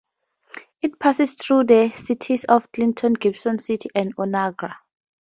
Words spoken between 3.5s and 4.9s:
City, and Onarga.